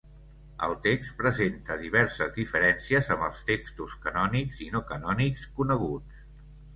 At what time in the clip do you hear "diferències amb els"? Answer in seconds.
2.37-3.43